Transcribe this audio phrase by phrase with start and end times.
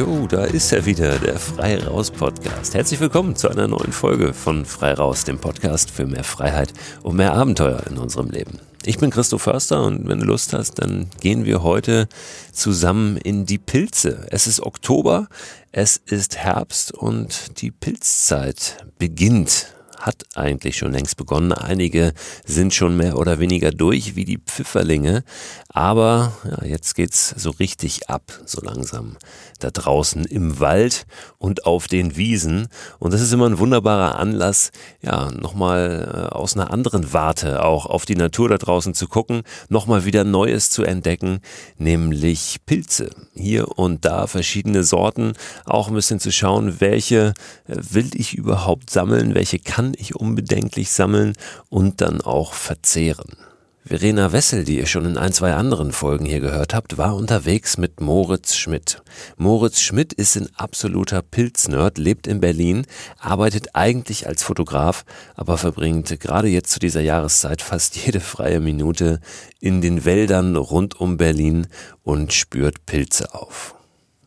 [0.00, 2.72] Jo, da ist er wieder, der Frei Raus Podcast.
[2.72, 6.72] Herzlich willkommen zu einer neuen Folge von Frei Raus, dem Podcast für mehr Freiheit
[7.02, 8.60] und mehr Abenteuer in unserem Leben.
[8.86, 12.08] Ich bin Christo Förster und wenn du Lust hast, dann gehen wir heute
[12.50, 14.26] zusammen in die Pilze.
[14.30, 15.28] Es ist Oktober,
[15.70, 19.66] es ist Herbst und die Pilzzeit beginnt
[20.00, 21.52] hat eigentlich schon längst begonnen.
[21.52, 22.12] Einige
[22.44, 25.24] sind schon mehr oder weniger durch, wie die Pfifferlinge.
[25.72, 29.16] Aber ja, jetzt geht's so richtig ab, so langsam.
[29.60, 31.06] Da draußen im Wald
[31.38, 32.66] und auf den Wiesen.
[32.98, 37.86] Und das ist immer ein wunderbarer Anlass, ja, nochmal äh, aus einer anderen Warte auch
[37.86, 41.38] auf die Natur da draußen zu gucken, nochmal wieder Neues zu entdecken,
[41.78, 43.10] nämlich Pilze.
[43.34, 45.34] Hier und da verschiedene Sorten,
[45.66, 47.32] auch ein bisschen zu schauen, welche
[47.68, 51.34] äh, will ich überhaupt sammeln, welche kann ich unbedenklich sammeln
[51.68, 53.49] und dann auch verzehren.
[53.90, 57.76] Verena Wessel, die ihr schon in ein, zwei anderen Folgen hier gehört habt, war unterwegs
[57.76, 59.02] mit Moritz Schmidt.
[59.36, 62.86] Moritz Schmidt ist ein absoluter Pilznerd, lebt in Berlin,
[63.18, 69.18] arbeitet eigentlich als Fotograf, aber verbringt gerade jetzt zu dieser Jahreszeit fast jede freie Minute
[69.58, 71.66] in den Wäldern rund um Berlin
[72.04, 73.74] und spürt Pilze auf.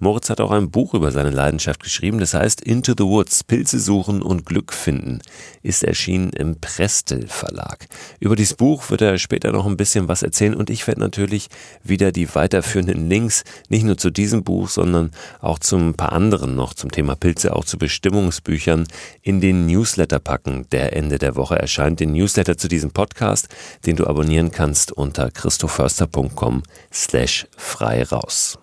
[0.03, 3.79] Moritz hat auch ein Buch über seine Leidenschaft geschrieben, das heißt Into the Woods, Pilze
[3.79, 5.19] suchen und Glück finden,
[5.61, 7.87] ist erschienen im Prestel Verlag.
[8.19, 11.47] Über dieses Buch wird er später noch ein bisschen was erzählen und ich werde natürlich
[11.83, 16.53] wieder die weiterführenden Links, nicht nur zu diesem Buch, sondern auch zu ein paar anderen
[16.53, 18.85] noch zum Thema Pilze, auch zu Bestimmungsbüchern
[19.21, 22.01] in den Newsletter packen, der Ende der Woche erscheint.
[22.01, 23.47] Den Newsletter zu diesem Podcast,
[23.85, 28.59] den du abonnieren kannst unter christoförster.com slash frei raus.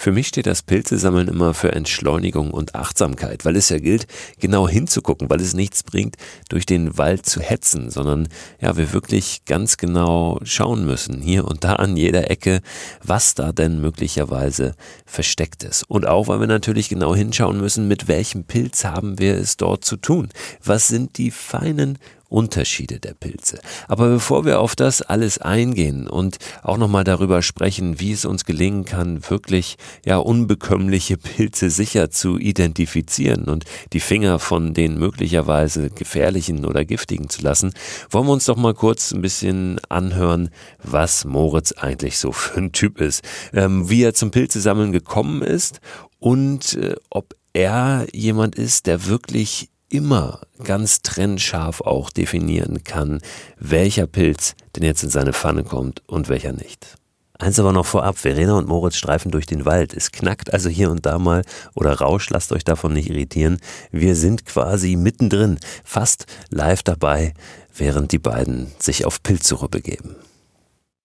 [0.00, 4.06] Für mich steht das Pilzesammeln immer für Entschleunigung und Achtsamkeit, weil es ja gilt,
[4.38, 6.14] genau hinzugucken, weil es nichts bringt,
[6.48, 8.28] durch den Wald zu hetzen, sondern
[8.60, 12.60] ja, wir wirklich ganz genau schauen müssen, hier und da an jeder Ecke,
[13.02, 15.82] was da denn möglicherweise versteckt ist.
[15.90, 19.84] Und auch, weil wir natürlich genau hinschauen müssen, mit welchem Pilz haben wir es dort
[19.84, 20.28] zu tun?
[20.62, 21.98] Was sind die feinen
[22.28, 23.58] Unterschiede der Pilze.
[23.88, 28.44] Aber bevor wir auf das alles eingehen und auch nochmal darüber sprechen, wie es uns
[28.44, 35.90] gelingen kann, wirklich ja unbekömmliche Pilze sicher zu identifizieren und die Finger von den möglicherweise
[35.90, 37.72] gefährlichen oder giftigen zu lassen,
[38.10, 40.50] wollen wir uns doch mal kurz ein bisschen anhören,
[40.82, 43.22] was Moritz eigentlich so für ein Typ ist,
[43.54, 45.80] ähm, wie er zum Pilzesammeln gekommen ist
[46.18, 53.20] und äh, ob er jemand ist, der wirklich immer ganz trennscharf auch definieren kann,
[53.58, 56.98] welcher Pilz denn jetzt in seine Pfanne kommt und welcher nicht.
[57.40, 59.94] Eins aber noch vorab, Verena und Moritz streifen durch den Wald.
[59.94, 61.44] Es knackt also hier und da mal
[61.74, 63.58] oder Rausch, lasst euch davon nicht irritieren.
[63.92, 67.34] Wir sind quasi mittendrin, fast live dabei,
[67.76, 70.16] während die beiden sich auf Pilzsuche begeben.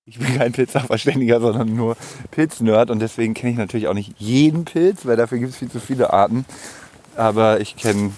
[0.05, 1.95] Ich bin kein Pilzsachverständiger, sondern nur
[2.31, 5.69] Pilznerd und deswegen kenne ich natürlich auch nicht jeden Pilz, weil dafür gibt es viel
[5.69, 6.45] zu viele Arten.
[7.15, 8.11] Aber ich kenne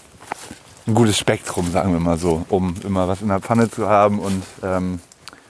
[0.87, 4.19] ein gutes Spektrum, sagen wir mal so, um immer was in der Pfanne zu haben
[4.19, 4.99] und ähm,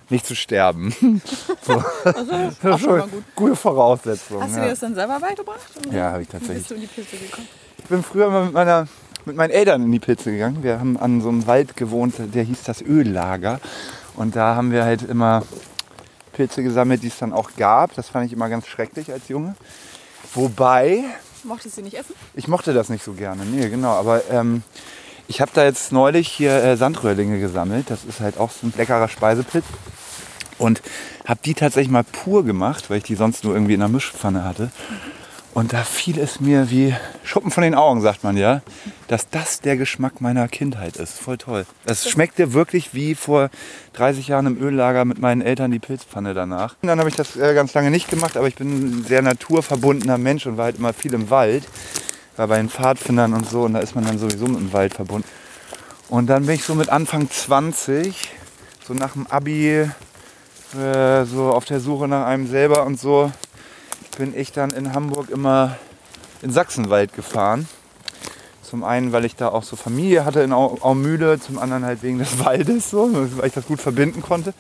[0.10, 0.94] nicht zu sterben.
[1.62, 1.84] so.
[2.04, 2.32] Also,
[2.62, 3.24] das ist schon gut.
[3.36, 4.42] gute Voraussetzung.
[4.42, 5.60] Hast du dir das dann selber beigebracht?
[5.92, 6.60] Ja, habe ich tatsächlich.
[6.60, 7.48] Bist du in die Pilze gekommen?
[7.78, 8.88] Ich bin früher immer mit, meiner,
[9.26, 10.64] mit meinen Eltern in die Pilze gegangen.
[10.64, 13.60] Wir haben an so einem Wald gewohnt, der hieß das Öllager.
[14.16, 15.44] Und da haben wir halt immer
[16.34, 17.94] Pilze gesammelt, die es dann auch gab.
[17.96, 19.56] Das fand ich immer ganz schrecklich als Junge.
[20.34, 21.04] Wobei.
[21.44, 22.14] Mochtest du nicht essen?
[22.34, 23.92] Ich mochte das nicht so gerne, nee, genau.
[23.92, 24.64] Aber ähm,
[25.28, 27.90] ich habe da jetzt neulich hier äh, Sandröhrlinge gesammelt.
[27.90, 29.66] Das ist halt auch so ein leckerer Speisepilz.
[30.58, 30.82] Und
[31.26, 34.46] habe die tatsächlich mal pur gemacht, weil ich die sonst nur irgendwie in der Mischpfanne
[34.46, 34.72] hatte.
[35.54, 36.94] Und da fiel es mir wie
[37.24, 38.62] Schuppen von den Augen, sagt man ja,
[39.08, 41.18] dass das der Geschmack meiner Kindheit ist.
[41.18, 41.66] Voll toll.
[41.86, 43.50] Es schmeckte wirklich wie vor
[43.94, 46.76] 30 Jahren im Öllager mit meinen Eltern die Pilzpfanne danach.
[46.82, 49.22] Und dann habe ich das äh, ganz lange nicht gemacht, aber ich bin ein sehr
[49.22, 51.64] naturverbundener Mensch und war halt immer viel im Wald
[52.38, 54.94] war bei den Pfadfindern und so und da ist man dann sowieso mit dem Wald
[54.94, 55.28] verbunden.
[56.10, 58.30] Und dann bin ich so mit Anfang 20,
[58.88, 59.90] so nach dem Abi,
[60.78, 63.32] äh, so auf der Suche nach einem selber und so,
[64.18, 65.78] bin ich dann in Hamburg immer
[66.42, 67.68] in Sachsenwald gefahren.
[68.62, 72.20] Zum einen, weil ich da auch so Familie hatte in Aumühle, zum anderen halt wegen
[72.20, 74.54] des Waldes, so, weil ich das gut verbinden konnte.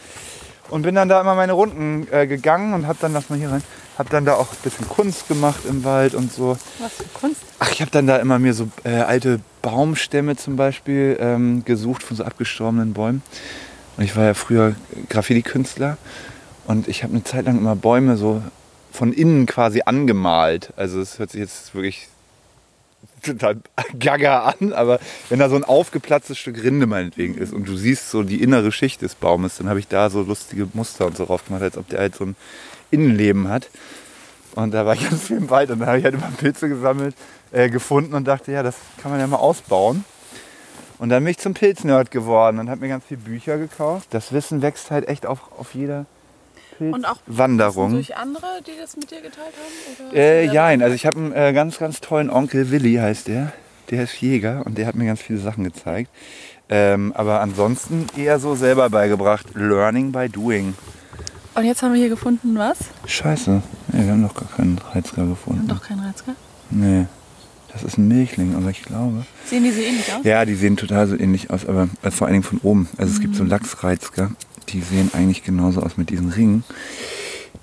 [0.70, 3.52] Und bin dann da immer meine Runden äh, gegangen und habe dann, lass mal hier
[3.52, 3.64] rein,
[3.98, 6.58] habe dann da auch ein bisschen Kunst gemacht im Wald und so.
[6.80, 7.42] Was für Kunst?
[7.60, 12.04] Ach, ich habe dann da immer mir so äh, alte Baumstämme zum Beispiel ähm, gesucht
[12.04, 13.22] von so abgestorbenen Bäumen.
[13.98, 14.76] Und ich war ja früher
[15.10, 15.98] Graffiti-Künstler
[16.68, 18.42] und ich habe eine Zeit lang immer Bäume so
[18.92, 20.74] von innen quasi angemalt.
[20.76, 22.10] Also es hört sich jetzt wirklich
[23.24, 23.58] total
[24.00, 25.00] gaga an, aber
[25.30, 28.72] wenn da so ein aufgeplatztes Stück Rinde meinetwegen ist und du siehst so die innere
[28.72, 31.78] Schicht des Baumes, dann habe ich da so lustige Muster und so drauf gemacht, als
[31.78, 32.36] ob der halt so ein
[32.92, 33.70] Innenleben hat.
[34.56, 36.70] Und da war ich ganz viel im Wald und da habe ich halt immer Pilze
[36.70, 37.16] gesammelt,
[37.52, 40.06] äh, gefunden und dachte, ja, das kann man ja mal ausbauen.
[40.98, 44.08] Und dann bin ich zum Pilznerd geworden und habe mir ganz viele Bücher gekauft.
[44.12, 46.06] Das Wissen wächst halt echt auf, auf jeder
[46.80, 47.92] Und auch Wanderung.
[47.92, 50.08] durch andere, die das mit dir geteilt haben?
[50.12, 53.52] Oder Äh, selber- also ich habe einen äh, ganz, ganz tollen Onkel, Willi heißt der.
[53.90, 56.10] Der ist Jäger und der hat mir ganz viele Sachen gezeigt.
[56.70, 59.48] Ähm, aber ansonsten eher so selber beigebracht.
[59.54, 60.76] Learning by doing.
[61.56, 62.78] Und jetzt haben wir hier gefunden, was?
[63.06, 63.62] Scheiße.
[63.94, 65.68] Nee, wir haben noch gar keinen Reizker Wir haben gefunden.
[65.68, 66.36] doch keinen Reizker.
[66.70, 67.06] Nee.
[67.72, 69.26] Das ist ein Milchling, aber ich glaube.
[69.46, 70.24] Sehen die so ähnlich aus?
[70.24, 72.88] Ja, die sehen total so ähnlich aus, aber äh, vor allen Dingen von oben.
[72.98, 74.32] Also es gibt so Lachsreizker,
[74.70, 76.64] die sehen eigentlich genauso aus mit diesen Ringen.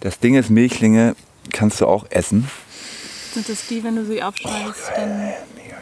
[0.01, 1.15] Das Ding ist, Milchlinge
[1.51, 2.49] kannst du auch essen.
[3.33, 5.33] Sind das die, wenn du sie aufschneidest, dann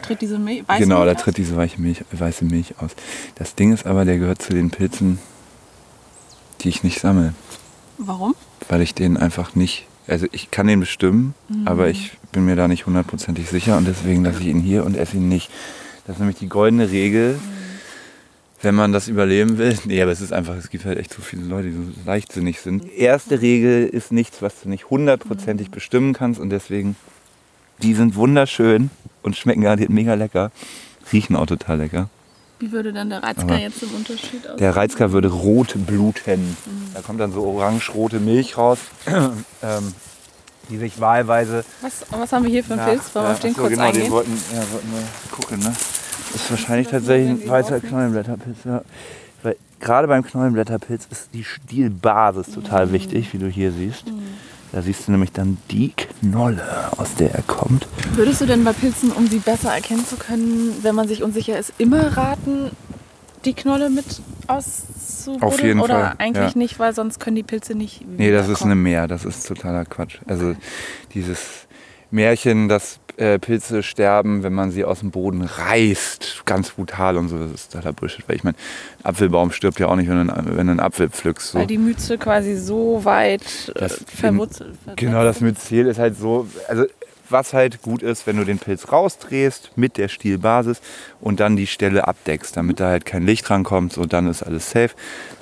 [0.01, 1.23] tritt diese Milch, weiße genau, da Milch aus?
[1.23, 2.91] tritt diese weiche Milch, weiße Milch aus.
[3.35, 5.19] Das Ding ist aber, der gehört zu den Pilzen,
[6.61, 7.33] die ich nicht sammle,
[8.03, 8.35] Warum?
[8.71, 11.33] weil ich den einfach nicht, also ich kann den bestimmen,
[11.65, 14.95] aber ich bin mir da nicht hundertprozentig sicher und deswegen lasse ich ihn hier und
[14.95, 15.51] esse ihn nicht.
[16.07, 17.37] Das ist nämlich die goldene Regel,
[18.61, 19.77] wenn man das überleben will.
[19.85, 22.61] Nee, aber es ist einfach, es gibt halt echt so viele Leute, die so leichtsinnig
[22.61, 22.89] sind.
[22.93, 26.95] Erste Regel ist nichts, was du nicht hundertprozentig bestimmen kannst und deswegen,
[27.81, 28.89] die sind wunderschön
[29.21, 30.51] und schmecken garantiert mega lecker,
[31.11, 32.09] riechen auch total lecker.
[32.61, 34.57] Wie würde dann der Reizker jetzt im Unterschied aussehen?
[34.57, 36.55] Der Reizker würde rot bluten.
[36.93, 38.77] Da kommt dann so orange-rote Milch raus,
[39.07, 39.93] ähm,
[40.69, 41.65] die sich wahlweise.
[41.81, 43.15] was, was haben wir hier für einen Pilz?
[43.15, 44.03] Wollen wir auf den achso, kurz genau, eingehen?
[44.03, 45.59] den wollten, ja, wollten wir gucken.
[45.59, 45.73] Ne?
[46.33, 48.57] Das ist wahrscheinlich tatsächlich ein weißer Knollenblätterpilz.
[48.65, 48.81] Ja.
[49.43, 52.91] Weil gerade beim Knollenblätterpilz ist die Stielbasis total Mhm.
[52.93, 54.05] wichtig, wie du hier siehst.
[54.71, 56.63] Da siehst du nämlich dann die Knolle,
[56.97, 57.87] aus der er kommt.
[58.13, 61.59] Würdest du denn bei Pilzen, um sie besser erkennen zu können, wenn man sich unsicher
[61.59, 62.71] ist, immer raten,
[63.43, 64.05] die Knolle mit
[64.47, 65.43] auszubuddeln?
[65.43, 66.57] Auf jeden Oder Fall, eigentlich ja.
[66.57, 68.75] nicht, weil sonst können die Pilze nicht Nee, das ist eine?
[68.75, 70.19] Mehr, das ist totaler Quatsch.
[70.25, 70.55] Also
[71.13, 71.67] dieses
[72.09, 77.29] Märchen, dass äh, Pilze sterben, wenn man sie aus dem Boden reißt, ganz brutal und
[77.29, 78.27] so, das ist totaler Bullshit.
[78.27, 78.57] Weil ich meine,
[78.99, 81.51] ein Apfelbaum stirbt ja auch nicht, wenn du einen, wenn du einen Apfel pflückst.
[81.51, 81.59] So.
[81.59, 86.47] Weil die Mütze quasi so weit äh, Das- verwurzelt Genau, das Myzel ist halt so,
[86.67, 86.85] also
[87.29, 90.81] was halt gut ist, wenn du den Pilz rausdrehst mit der Stielbasis
[91.21, 94.69] und dann die Stelle abdeckst, damit da halt kein Licht rankommt, so dann ist alles
[94.69, 94.89] safe.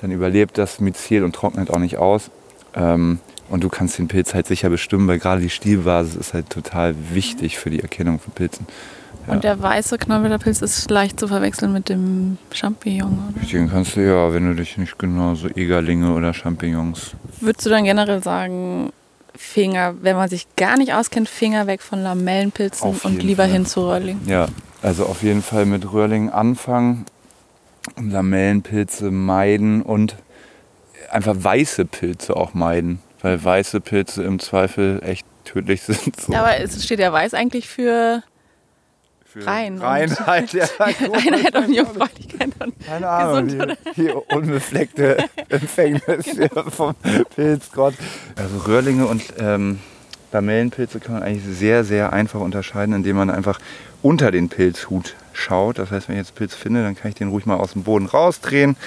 [0.01, 2.29] Dann überlebt das Myzel und trocknet auch nicht aus.
[2.75, 3.17] Ähm,
[3.49, 6.95] und du kannst den Pilz halt sicher bestimmen, weil gerade die Stielbasis ist halt total
[7.13, 8.67] wichtig für die Erkennung von Pilzen.
[9.27, 9.33] Ja.
[9.33, 13.45] Und der weiße Knollenblätterpilz ist leicht zu verwechseln mit dem Champignon, oder?
[13.45, 17.11] Den kannst du ja, wenn du dich nicht genau so Egerlinge oder Champignons.
[17.39, 18.91] Würdest du dann generell sagen,
[19.35, 23.51] Finger, wenn man sich gar nicht auskennt, Finger weg von Lamellenpilzen und lieber Fall.
[23.51, 24.19] hin zu Röhrling?
[24.25, 24.47] Ja,
[24.81, 27.05] also auf jeden Fall mit Röhrlingen anfangen,
[27.97, 30.15] Lamellenpilze meiden und
[31.11, 36.19] einfach weiße Pilze auch meiden, weil weiße Pilze im Zweifel echt tödlich sind.
[36.19, 36.33] So.
[36.33, 38.23] Ja, aber es steht ja weiß eigentlich für
[39.25, 42.49] Für rein und- Reinheit, ja, Einheit und Jungfräulichkeit.
[42.59, 45.17] Und Keine Ahnung, Gesund, die, die unbefleckte
[45.49, 46.95] Empfängnis hier vom
[47.35, 47.93] Pilzgott.
[48.35, 49.79] Also Röhrlinge und ähm,
[50.31, 53.59] Lamellenpilze kann man eigentlich sehr, sehr einfach unterscheiden, indem man einfach
[54.03, 55.79] unter den Pilzhut schaut.
[55.79, 57.83] Das heißt, wenn ich jetzt Pilz finde, dann kann ich den ruhig mal aus dem
[57.83, 58.77] Boden rausdrehen.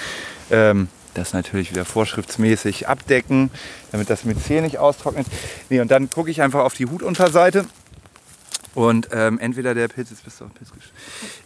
[0.51, 3.51] Ähm, das natürlich wieder vorschriftsmäßig abdecken,
[3.91, 5.27] damit das Myzel nicht austrocknet.
[5.69, 7.65] Nee, und dann gucke ich einfach auf die Hutunterseite
[8.75, 10.71] und ähm, entweder der Pilz, jetzt bist du auf Pilz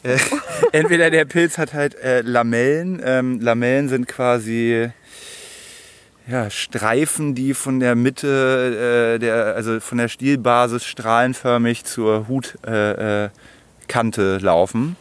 [0.04, 0.18] äh,
[0.72, 3.02] entweder der Pilz hat halt äh, Lamellen.
[3.04, 4.90] Ähm, Lamellen sind quasi
[6.28, 13.32] ja, Streifen, die von der Mitte, äh, der, also von der Stielbasis strahlenförmig zur Hutkante
[13.34, 14.96] äh, Kante laufen.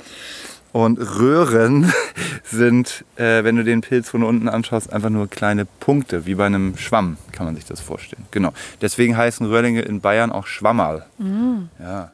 [0.77, 1.91] Und Röhren
[2.45, 6.45] sind, äh, wenn du den Pilz von unten anschaust, einfach nur kleine Punkte, wie bei
[6.45, 8.27] einem Schwamm, kann man sich das vorstellen.
[8.31, 8.53] Genau.
[8.83, 11.07] Deswegen heißen Röhrlinge in Bayern auch Schwammerl.
[11.81, 12.13] Ja.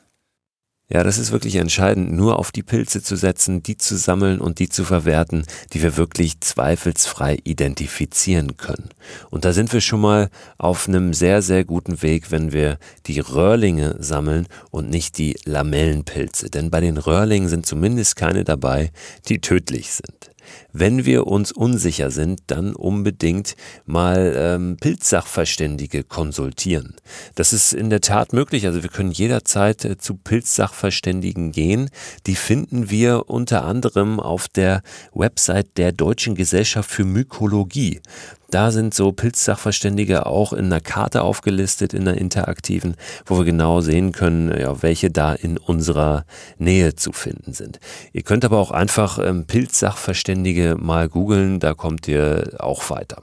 [0.92, 4.58] Ja, das ist wirklich entscheidend, nur auf die Pilze zu setzen, die zu sammeln und
[4.58, 8.90] die zu verwerten, die wir wirklich zweifelsfrei identifizieren können.
[9.30, 13.20] Und da sind wir schon mal auf einem sehr, sehr guten Weg, wenn wir die
[13.20, 16.50] Röhrlinge sammeln und nicht die Lamellenpilze.
[16.50, 18.92] Denn bei den Röhrlingen sind zumindest keine dabei,
[19.28, 20.31] die tödlich sind.
[20.72, 26.96] Wenn wir uns unsicher sind, dann unbedingt mal ähm, Pilzsachverständige konsultieren.
[27.34, 28.66] Das ist in der Tat möglich.
[28.66, 31.90] Also wir können jederzeit äh, zu Pilzsachverständigen gehen.
[32.26, 34.82] Die finden wir unter anderem auf der
[35.12, 38.00] Website der Deutschen Gesellschaft für Mykologie.
[38.52, 43.80] Da sind so Pilzsachverständige auch in einer Karte aufgelistet, in einer interaktiven, wo wir genau
[43.80, 46.26] sehen können, ja, welche da in unserer
[46.58, 47.80] Nähe zu finden sind.
[48.12, 53.22] Ihr könnt aber auch einfach ähm, Pilzsachverständige mal googeln, da kommt ihr auch weiter.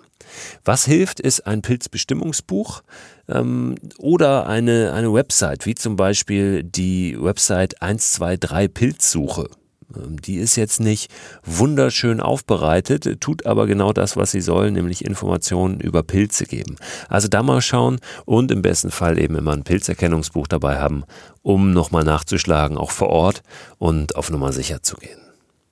[0.65, 2.81] Was hilft, ist ein Pilzbestimmungsbuch
[3.27, 9.47] ähm, oder eine, eine Website, wie zum Beispiel die Website 123 Pilzsuche.
[9.95, 11.11] Ähm, die ist jetzt nicht
[11.43, 16.75] wunderschön aufbereitet, tut aber genau das, was sie soll, nämlich Informationen über Pilze geben.
[17.07, 21.03] Also da mal schauen und im besten Fall eben immer ein Pilzerkennungsbuch dabei haben,
[21.41, 23.43] um nochmal nachzuschlagen, auch vor Ort
[23.77, 25.19] und auf Nummer sicher zu gehen.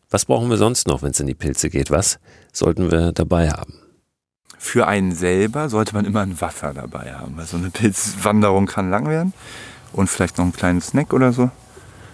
[0.09, 1.91] Was brauchen wir sonst noch, wenn es in die Pilze geht?
[1.91, 2.19] Was
[2.53, 3.73] sollten wir dabei haben?
[4.57, 8.89] Für einen selber sollte man immer ein Wasser dabei haben, weil so eine Pilzwanderung kann
[8.89, 9.33] lang werden.
[9.93, 11.51] Und vielleicht noch einen kleinen Snack oder so.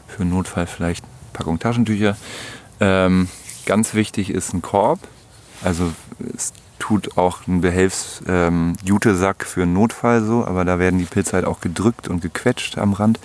[0.08, 2.16] Für einen Notfall vielleicht Packung Taschentücher.
[2.80, 3.28] Ähm,
[3.66, 5.00] ganz wichtig ist ein Korb.
[5.64, 5.92] Also
[6.36, 11.34] es tut auch ein Behelfs-Jutesack ähm, für einen Notfall so, aber da werden die Pilze
[11.34, 13.20] halt auch gedrückt und gequetscht am Rand.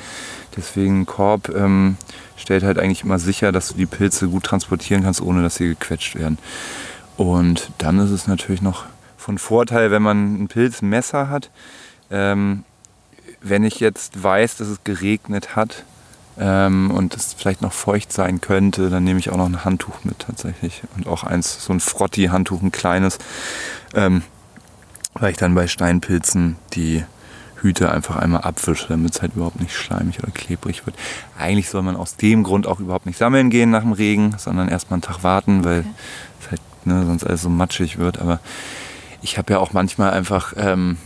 [0.57, 1.97] Deswegen Korb ähm,
[2.37, 5.67] stellt halt eigentlich immer sicher, dass du die Pilze gut transportieren kannst, ohne dass sie
[5.67, 6.38] gequetscht werden.
[7.17, 8.85] Und dann ist es natürlich noch
[9.17, 11.50] von Vorteil, wenn man ein Pilzmesser hat.
[12.11, 12.65] Ähm,
[13.41, 15.85] wenn ich jetzt weiß, dass es geregnet hat
[16.38, 20.04] ähm, und es vielleicht noch feucht sein könnte, dann nehme ich auch noch ein Handtuch
[20.04, 20.83] mit tatsächlich.
[20.97, 23.18] Und auch eins, so ein Frotti-Handtuch, ein kleines.
[23.95, 24.23] Ähm,
[25.14, 27.04] weil ich dann bei Steinpilzen die
[27.61, 30.97] Hüte einfach einmal abwische, damit es halt überhaupt nicht schleimig oder klebrig wird.
[31.37, 34.68] Eigentlich soll man aus dem Grund auch überhaupt nicht sammeln gehen nach dem Regen, sondern
[34.68, 35.90] erstmal einen Tag warten, weil okay.
[36.40, 38.18] es halt ne, sonst alles so matschig wird.
[38.21, 38.38] Aber
[39.23, 40.99] ich habe ja auch manchmal einfach ähm,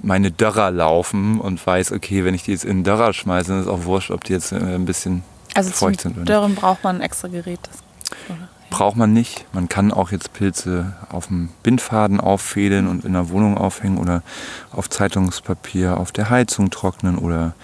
[0.00, 3.60] meine Dörrer laufen und weiß, okay, wenn ich die jetzt in den Dörrer schmeiße, dann
[3.60, 5.22] ist es auch wurscht, ob die jetzt äh, ein bisschen
[5.54, 6.12] also feucht sind.
[6.12, 7.60] Also Dörren braucht man ein extra Gerät.
[8.70, 9.46] Braucht man nicht.
[9.52, 14.22] Man kann auch jetzt Pilze auf dem Bindfaden auffädeln und in der Wohnung aufhängen oder
[14.72, 17.54] auf Zeitungspapier auf der Heizung trocknen oder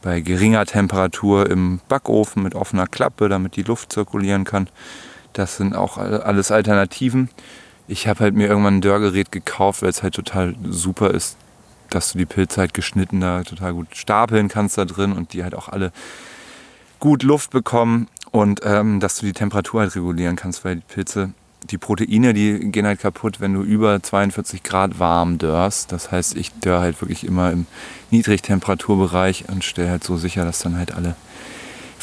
[0.00, 4.68] bei geringer Temperatur im Backofen mit offener Klappe, damit die Luft zirkulieren kann.
[5.32, 7.30] Das sind auch alles Alternativen
[7.86, 11.36] ich habe halt mir irgendwann ein Dörrgerät gekauft, weil es halt total super ist,
[11.94, 15.42] dass du die Pilze halt geschnitten da total gut stapeln kannst da drin und die
[15.42, 15.92] halt auch alle
[17.00, 21.30] gut Luft bekommen und ähm, dass du die Temperatur halt regulieren kannst, weil die Pilze,
[21.70, 25.92] die Proteine, die gehen halt kaputt, wenn du über 42 Grad warm dörrst.
[25.92, 27.66] Das heißt, ich dörr halt wirklich immer im
[28.10, 31.14] Niedrigtemperaturbereich und stelle halt so sicher, dass dann halt alle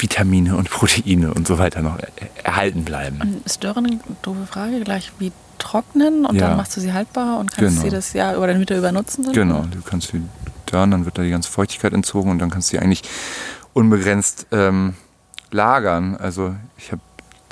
[0.01, 1.97] Vitamine und Proteine und so weiter noch
[2.43, 3.41] erhalten bleiben.
[3.45, 6.47] Ist Dörren eine doofe Frage, gleich wie trocknen und ja.
[6.47, 7.81] dann machst du sie haltbar und kannst genau.
[7.81, 9.25] sie das Jahr über den Winter über nutzen?
[9.25, 9.33] Dann?
[9.33, 10.21] Genau, du kannst sie
[10.65, 13.03] dörren, dann wird da die ganze Feuchtigkeit entzogen und dann kannst du sie eigentlich
[13.73, 14.95] unbegrenzt ähm,
[15.51, 16.17] lagern.
[16.17, 17.01] Also ich habe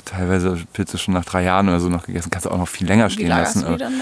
[0.04, 2.86] teilweise Pilze schon nach drei Jahren oder so noch gegessen, kannst du auch noch viel
[2.86, 3.64] länger stehen lassen.
[3.64, 3.94] Du die dann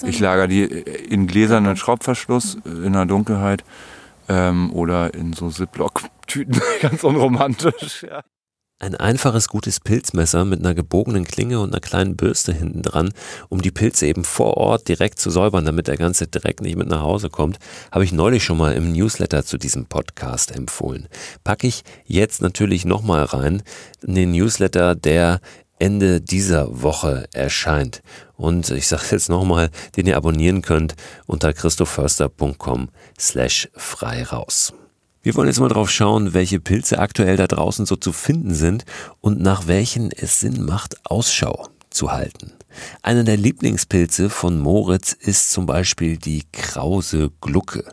[0.00, 2.84] in ich lager die in Gläsern mit Schraubverschluss mhm.
[2.84, 3.64] in der Dunkelheit
[4.30, 8.04] ähm, oder in so Ziploc-Tüten, ganz unromantisch.
[8.04, 8.22] Ja.
[8.78, 13.12] Ein einfaches, gutes Pilzmesser mit einer gebogenen Klinge und einer kleinen Bürste hinten dran,
[13.50, 16.88] um die Pilze eben vor Ort direkt zu säubern, damit der ganze Dreck nicht mit
[16.88, 17.58] nach Hause kommt,
[17.92, 21.08] habe ich neulich schon mal im Newsletter zu diesem Podcast empfohlen.
[21.44, 23.62] Packe ich jetzt natürlich nochmal rein
[24.00, 25.40] in den Newsletter, der
[25.80, 28.02] Ende dieser Woche erscheint.
[28.36, 30.94] Und ich sage jetzt nochmal, den ihr abonnieren könnt
[31.26, 34.72] unter christoförster.com slash frei raus.
[35.22, 38.84] Wir wollen jetzt mal drauf schauen, welche Pilze aktuell da draußen so zu finden sind
[39.20, 42.52] und nach welchen es Sinn macht, Ausschau zu halten.
[43.02, 47.84] Einer der Lieblingspilze von Moritz ist zum Beispiel die krause Glucke.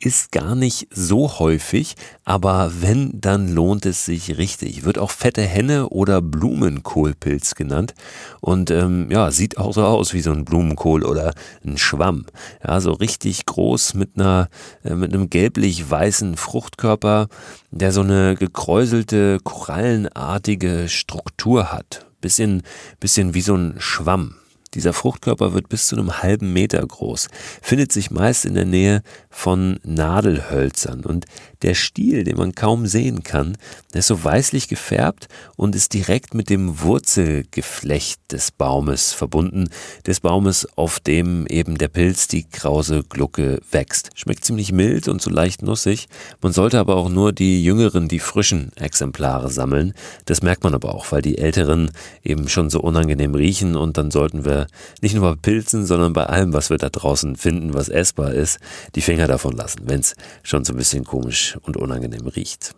[0.00, 4.84] Ist gar nicht so häufig, aber wenn, dann lohnt es sich richtig.
[4.84, 7.94] Wird auch fette Henne oder Blumenkohlpilz genannt
[8.40, 12.26] und ähm, ja, sieht auch so aus wie so ein Blumenkohl oder ein Schwamm.
[12.66, 14.48] Ja, so richtig groß mit einer
[14.84, 17.28] äh, mit einem gelblich-weißen Fruchtkörper,
[17.70, 22.62] der so eine gekräuselte korallenartige Struktur hat bisschen,
[23.00, 24.36] bisschen wie so ein Schwamm.
[24.74, 27.28] Dieser Fruchtkörper wird bis zu einem halben Meter groß,
[27.62, 31.24] findet sich meist in der Nähe von Nadelhölzern und
[31.62, 33.56] der Stiel, den man kaum sehen kann,
[33.92, 39.68] der ist so weißlich gefärbt und ist direkt mit dem Wurzelgeflecht des Baumes verbunden,
[40.06, 44.10] des Baumes, auf dem eben der Pilz, die krause Glucke, wächst.
[44.14, 46.08] Schmeckt ziemlich mild und so leicht nussig.
[46.40, 49.94] Man sollte aber auch nur die jüngeren, die frischen Exemplare sammeln.
[50.26, 51.90] Das merkt man aber auch, weil die älteren
[52.22, 54.66] eben schon so unangenehm riechen und dann sollten wir
[55.00, 58.58] nicht nur bei Pilzen, sondern bei allem, was wir da draußen finden, was essbar ist,
[58.94, 62.74] die Finger davon lassen, wenn es schon so ein bisschen komisch und unangenehm riecht.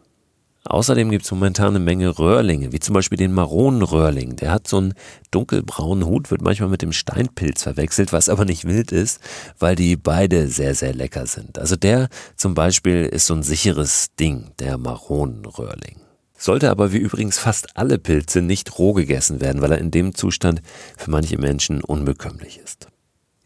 [0.65, 4.37] Außerdem gibt es momentan eine Menge Röhrlinge, wie zum Beispiel den Maronenröhrling.
[4.37, 4.95] Der hat so einen
[5.31, 9.21] dunkelbraunen Hut, wird manchmal mit dem Steinpilz verwechselt, was aber nicht wild ist,
[9.59, 11.59] weil die beide sehr, sehr lecker sind.
[11.59, 16.03] Also der zum Beispiel ist so ein sicheres Ding, der Maronenröhrling.
[16.37, 20.15] Sollte aber wie übrigens fast alle Pilze nicht roh gegessen werden, weil er in dem
[20.15, 20.61] Zustand
[20.97, 22.90] für manche Menschen unbekömmlich ist.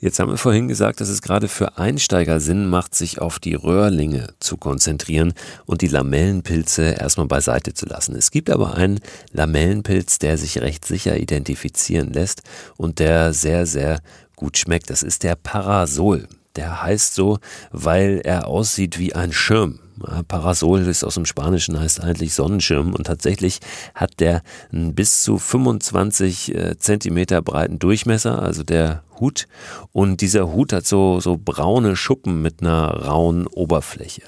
[0.00, 3.54] Jetzt haben wir vorhin gesagt, dass es gerade für Einsteiger Sinn macht, sich auf die
[3.54, 5.32] Röhrlinge zu konzentrieren
[5.66, 8.14] und die Lamellenpilze erstmal beiseite zu lassen.
[8.16, 9.00] Es gibt aber einen
[9.32, 12.42] Lamellenpilz, der sich recht sicher identifizieren lässt
[12.76, 14.00] und der sehr, sehr
[14.36, 14.90] gut schmeckt.
[14.90, 16.28] Das ist der Parasol.
[16.56, 17.38] Der heißt so,
[17.72, 19.80] weil er aussieht wie ein Schirm.
[20.28, 23.60] Parasol ist aus dem Spanischen, heißt eigentlich Sonnenschirm und tatsächlich
[23.94, 24.42] hat der
[24.72, 29.46] einen bis zu 25 äh, Zentimeter breiten Durchmesser, also der Hut.
[29.92, 34.22] Und dieser Hut hat so, so braune Schuppen mit einer rauen Oberfläche.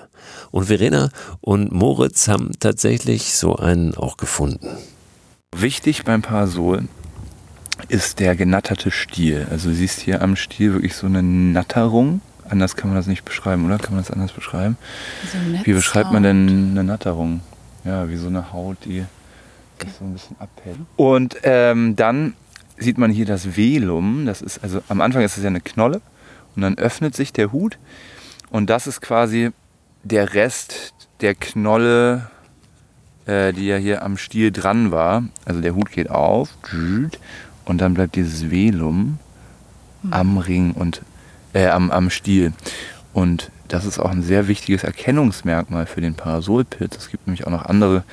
[0.51, 4.69] Und Verena und Moritz haben tatsächlich so einen auch gefunden.
[5.55, 6.89] Wichtig beim Parasol
[7.89, 9.47] ist der genatterte Stiel.
[9.51, 12.21] Also du siehst hier am Stiel wirklich so eine Natterung.
[12.49, 13.79] Anders kann man das nicht beschreiben, oder?
[13.79, 14.77] Kann man das anders beschreiben?
[15.33, 17.41] So Wie beschreibt man denn eine Natterung?
[17.85, 19.05] Ja, wie so eine Haut, die
[19.79, 20.79] das so ein bisschen abhält.
[20.97, 22.35] Und ähm, dann
[22.79, 24.27] sieht man hier das Velum.
[24.27, 26.01] Das ist also am Anfang ist es ja eine Knolle
[26.55, 27.79] und dann öffnet sich der Hut
[28.51, 29.51] und das ist quasi
[30.03, 32.31] der Rest der Knolle,
[33.27, 35.25] äh, die ja hier am Stiel dran war.
[35.45, 36.51] Also der Hut geht auf
[37.67, 39.19] und dann bleibt dieses Velum
[40.11, 41.03] am Ring und
[41.53, 42.53] äh, am, am Stiel.
[43.13, 46.97] Und das ist auch ein sehr wichtiges Erkennungsmerkmal für den Parasolpilz.
[46.97, 48.05] Es gibt nämlich auch noch andere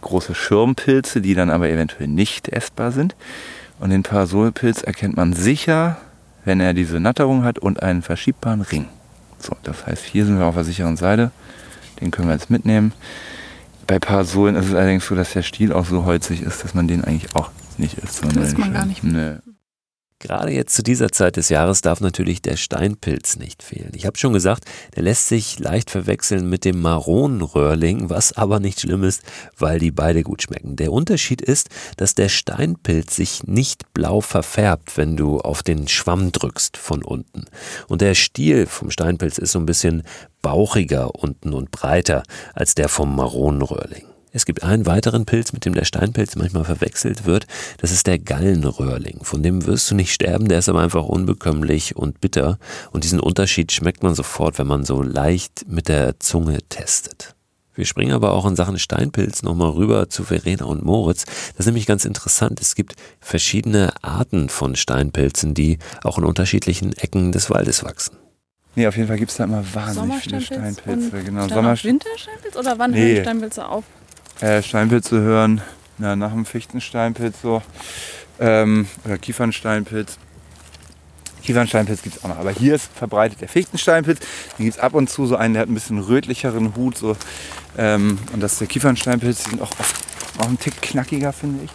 [0.00, 3.14] große Schirmpilze, die dann aber eventuell nicht essbar sind.
[3.78, 5.98] Und den Parasolpilz erkennt man sicher,
[6.44, 8.86] wenn er diese Natterung hat und einen verschiebbaren Ring.
[9.38, 11.30] So, das heißt, hier sind wir auf der sicheren Seite.
[12.00, 12.92] Den können wir jetzt mitnehmen.
[13.86, 16.88] Bei Parasolen ist es allerdings so, dass der Stiel auch so holzig ist, dass man
[16.88, 18.16] den eigentlich auch nicht isst.
[18.16, 19.02] sondern isst man gar nicht.
[19.04, 19.36] Nee.
[20.20, 23.92] Gerade jetzt zu dieser Zeit des Jahres darf natürlich der Steinpilz nicht fehlen.
[23.94, 24.64] Ich habe schon gesagt,
[24.96, 29.22] der lässt sich leicht verwechseln mit dem Maronenröhrling, was aber nicht schlimm ist,
[29.56, 30.74] weil die beide gut schmecken.
[30.74, 36.32] Der Unterschied ist, dass der Steinpilz sich nicht blau verfärbt, wenn du auf den Schwamm
[36.32, 37.44] drückst von unten.
[37.86, 40.02] Und der Stiel vom Steinpilz ist so ein bisschen
[40.42, 42.24] bauchiger unten und breiter
[42.54, 44.07] als der vom Maronenröhrling.
[44.32, 47.46] Es gibt einen weiteren Pilz, mit dem der Steinpilz manchmal verwechselt wird.
[47.78, 49.20] Das ist der Gallenröhrling.
[49.22, 52.58] Von dem wirst du nicht sterben, der ist aber einfach unbekömmlich und bitter.
[52.92, 57.34] Und diesen Unterschied schmeckt man sofort, wenn man so leicht mit der Zunge testet.
[57.74, 61.24] Wir springen aber auch in Sachen Steinpilz nochmal rüber zu Verena und Moritz.
[61.52, 62.60] Das ist nämlich ganz interessant.
[62.60, 68.16] Es gibt verschiedene Arten von Steinpilzen, die auch in unterschiedlichen Ecken des Waldes wachsen.
[68.74, 71.16] Nee, auf jeden Fall gibt es da immer wahnsinnig viele Steinpilze.
[71.16, 73.14] und Genau, Sommer Wintersteinpilz oder wann Nee.
[73.14, 73.84] hören Steinpilze auf?
[74.40, 75.60] Äh, Steinpilze hören,
[75.98, 77.62] na, nach dem Fichtensteinpilz so.
[78.40, 80.18] Ähm, oder Kiefernsteinpilz.
[81.42, 82.38] Kiefernsteinpilz gibt es auch noch.
[82.38, 84.20] Aber hier ist verbreitet der Fichtensteinpilz.
[84.58, 86.96] Den gibt es ab und zu so einen, der hat ein bisschen rötlicheren Hut.
[86.96, 87.16] So.
[87.76, 89.44] Ähm, und das ist der Kiefernsteinpilz.
[89.44, 89.96] Die sind auch oft
[90.38, 91.70] auch ein Tick knackiger, finde ich.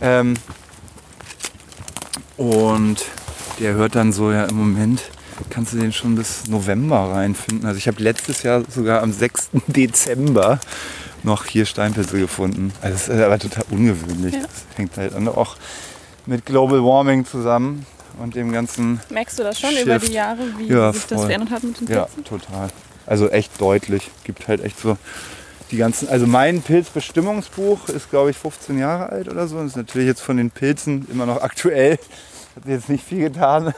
[0.00, 0.34] Ähm,
[2.36, 3.04] und
[3.58, 5.02] der hört dann so ja im Moment,
[5.50, 7.66] kannst du den schon bis November reinfinden.
[7.66, 9.50] Also ich habe letztes Jahr sogar am 6.
[9.66, 10.60] Dezember
[11.26, 12.72] noch hier Steinpilze gefunden.
[12.80, 14.34] Also das ist aber total ungewöhnlich.
[14.34, 14.40] Ja.
[14.42, 15.56] Das hängt halt auch
[16.26, 17.86] mit Global Warming zusammen
[18.18, 19.84] und dem ganzen, Merkst du das schon Shift.
[19.84, 21.26] über die Jahre, wie Ja, sich das voll.
[21.26, 22.24] verändert hat mit den ja, Pilzen?
[22.24, 22.68] total.
[23.06, 24.10] Also echt deutlich.
[24.24, 24.96] Gibt halt echt so
[25.70, 29.58] die ganzen, also mein Pilzbestimmungsbuch ist glaube ich 15 Jahre alt oder so.
[29.58, 31.98] Und ist natürlich jetzt von den Pilzen immer noch aktuell.
[32.56, 33.74] Hat jetzt nicht viel getan.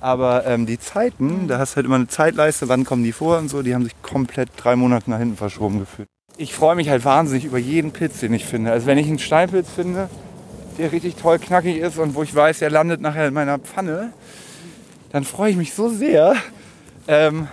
[0.00, 3.38] Aber ähm, die Zeiten, da hast du halt immer eine Zeitleiste, wann kommen die vor
[3.38, 6.08] und so, die haben sich komplett drei Monate nach hinten verschoben gefühlt.
[6.40, 8.70] Ich freue mich halt wahnsinnig über jeden Pilz, den ich finde.
[8.70, 10.08] Also wenn ich einen Steinpilz finde,
[10.78, 14.12] der richtig toll knackig ist und wo ich weiß, der landet nachher in meiner Pfanne,
[15.10, 16.36] dann freue ich mich so sehr.
[17.08, 17.48] Ähm,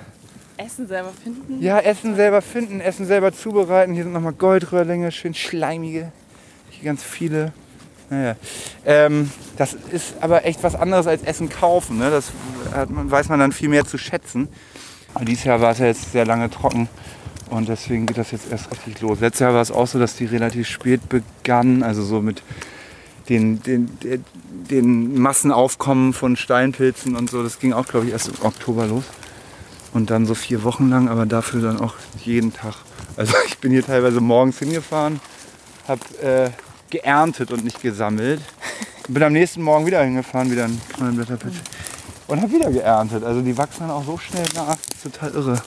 [0.58, 1.62] Essen selber finden.
[1.64, 3.96] ja, Essen selber finden, Essen selber zubereiten.
[3.96, 6.12] Hier sind nochmal Goldröhrlinge, schön schleimige.
[6.70, 7.54] Hier ganz viele.
[8.12, 8.36] Naja.
[8.86, 11.98] Ähm, das ist aber echt was anderes als Essen kaufen.
[11.98, 12.12] Ne?
[12.12, 12.32] Das
[12.72, 14.48] hat, weiß man dann viel mehr zu schätzen.
[15.16, 16.88] Und dieses Jahr war es ja jetzt sehr lange trocken.
[17.50, 19.20] Und deswegen geht das jetzt erst richtig los.
[19.20, 21.84] Letztes Jahr war es auch so, dass die relativ spät begann.
[21.84, 22.42] Also so mit
[23.30, 23.90] den, den,
[24.70, 27.44] den, Massenaufkommen von Steinpilzen und so.
[27.44, 29.04] Das ging auch, glaube ich, erst im Oktober los.
[29.94, 32.76] Und dann so vier Wochen lang, aber dafür dann auch jeden Tag.
[33.16, 35.20] Also ich bin hier teilweise morgens hingefahren,
[35.88, 36.50] habe äh,
[36.90, 38.42] geerntet und nicht gesammelt.
[39.08, 41.58] Bin am nächsten Morgen wieder hingefahren, wieder ein Knollenblätterpitch.
[42.28, 43.24] Und habe wieder geerntet.
[43.24, 44.76] Also die wachsen dann auch so schnell nach.
[44.76, 45.62] Das ist total irre.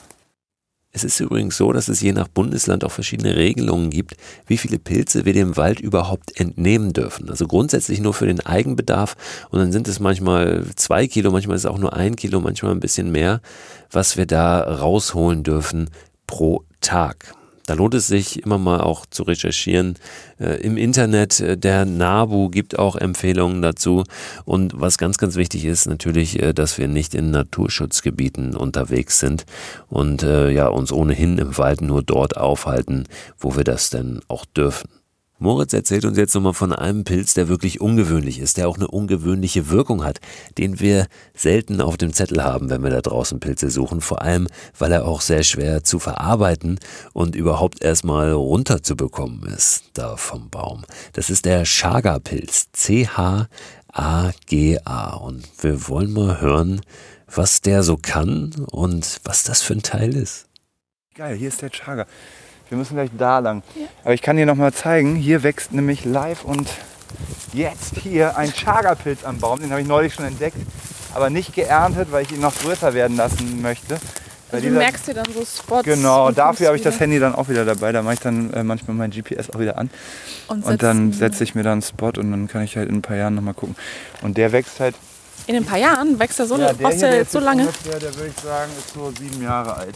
[0.90, 4.78] Es ist übrigens so, dass es je nach Bundesland auch verschiedene Regelungen gibt, wie viele
[4.78, 7.28] Pilze wir dem Wald überhaupt entnehmen dürfen.
[7.28, 9.14] Also grundsätzlich nur für den Eigenbedarf
[9.50, 12.72] und dann sind es manchmal zwei Kilo, manchmal ist es auch nur ein Kilo, manchmal
[12.72, 13.42] ein bisschen mehr,
[13.90, 15.90] was wir da rausholen dürfen
[16.26, 17.37] pro Tag.
[17.68, 19.96] Da lohnt es sich immer mal auch zu recherchieren.
[20.40, 24.04] Äh, Im Internet, äh, der NABU gibt auch Empfehlungen dazu.
[24.46, 29.44] Und was ganz, ganz wichtig ist, natürlich, äh, dass wir nicht in Naturschutzgebieten unterwegs sind
[29.88, 33.04] und äh, ja, uns ohnehin im Wald nur dort aufhalten,
[33.38, 34.97] wo wir das denn auch dürfen.
[35.40, 38.88] Moritz erzählt uns jetzt nochmal von einem Pilz, der wirklich ungewöhnlich ist, der auch eine
[38.88, 40.18] ungewöhnliche Wirkung hat,
[40.58, 44.48] den wir selten auf dem Zettel haben, wenn wir da draußen Pilze suchen, vor allem
[44.78, 46.80] weil er auch sehr schwer zu verarbeiten
[47.12, 50.82] und überhaupt erstmal runterzubekommen ist, da vom Baum.
[51.12, 53.46] Das ist der Chaga-Pilz, C-H-A-G-A
[55.14, 56.80] und wir wollen mal hören,
[57.32, 60.46] was der so kann und was das für ein Teil ist.
[61.14, 62.06] Geil, hier ist der Chaga.
[62.68, 63.62] Wir müssen gleich da lang.
[63.74, 63.86] Ja.
[64.04, 66.68] Aber ich kann dir noch mal zeigen, hier wächst nämlich live und
[67.52, 69.60] jetzt hier ein Chaga-Pilz am Baum.
[69.60, 70.58] Den habe ich neulich schon entdeckt,
[71.14, 73.98] aber nicht geerntet, weil ich ihn noch größer werden lassen möchte.
[74.50, 75.84] Also du merkst dir dann so Spots.
[75.84, 77.92] Genau, dafür habe ich das Handy dann auch wieder dabei.
[77.92, 79.90] Da mache ich dann äh, manchmal mein GPS auch wieder an.
[80.46, 82.96] Und, und dann setze ich mir da einen Spot und dann kann ich halt in
[82.96, 83.76] ein paar Jahren nochmal gucken.
[84.22, 84.94] Und der wächst halt.
[85.46, 87.62] In ein paar Jahren wächst er so, ja, der, hier, der jetzt so lange?
[87.62, 89.94] Ungefähr, der würde ich sagen, ist so sieben Jahre alt.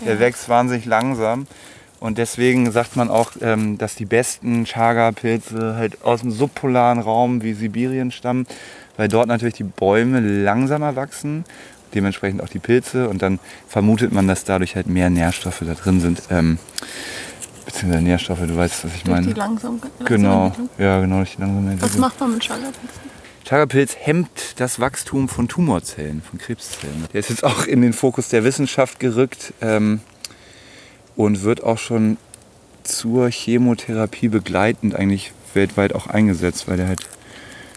[0.00, 0.06] Ja.
[0.06, 1.46] Der wächst wahnsinnig langsam.
[2.02, 7.42] Und deswegen sagt man auch, ähm, dass die besten Chaga-Pilze halt aus dem subpolaren Raum
[7.42, 8.48] wie Sibirien stammen,
[8.96, 11.44] weil dort natürlich die Bäume langsamer wachsen,
[11.94, 13.08] dementsprechend auch die Pilze.
[13.08, 13.38] Und dann
[13.68, 16.22] vermutet man, dass dadurch halt mehr Nährstoffe da drin sind.
[16.28, 16.58] Ähm,
[17.66, 19.22] beziehungsweise Nährstoffe, du weißt, was ich meine.
[19.22, 21.92] Durch die langsam, langsam Genau, ja, genau, durch die langsame Entwicklung.
[21.92, 23.12] Was macht man mit Chaga-Pilzen?
[23.44, 27.06] Chaga-Pilz hemmt das Wachstum von Tumorzellen, von Krebszellen.
[27.12, 29.54] Der ist jetzt auch in den Fokus der Wissenschaft gerückt.
[29.60, 30.00] Ähm,
[31.16, 32.16] und wird auch schon
[32.84, 37.08] zur Chemotherapie begleitend eigentlich weltweit auch eingesetzt, weil der halt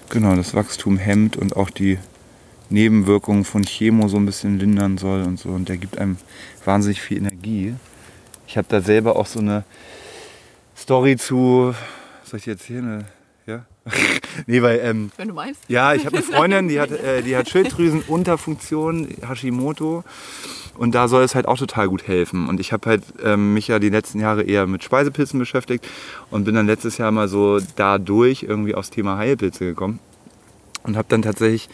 [0.10, 1.98] genau das Wachstum hemmt und auch die
[2.70, 5.50] Nebenwirkungen von Chemo so ein bisschen lindern soll und so.
[5.50, 6.18] Und der gibt einem
[6.64, 7.76] wahnsinnig viel Energie.
[8.48, 9.64] Ich habe da selber auch so eine
[10.78, 11.74] Story zu,
[12.24, 13.06] soll ich dir erzählen?
[14.48, 15.62] Nee, weil, ähm, Wenn du meinst.
[15.68, 20.04] Ja, ich habe eine Freundin, die hat, äh, die hat Schilddrüsenunterfunktion, Hashimoto.
[20.78, 22.50] Und da soll es halt auch total gut helfen.
[22.50, 25.88] Und ich habe halt ähm, mich ja die letzten Jahre eher mit Speisepilzen beschäftigt
[26.32, 30.00] und bin dann letztes Jahr mal so dadurch irgendwie aufs Thema Heilpilze gekommen.
[30.84, 31.70] Und habe dann tatsächlich,